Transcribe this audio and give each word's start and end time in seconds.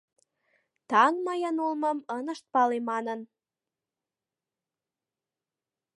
Таҥ 0.89 1.13
мыйын 1.25 1.55
улмым 1.65 1.99
ынышт 2.17 2.45
пале 2.53 2.77
манын 2.89 3.19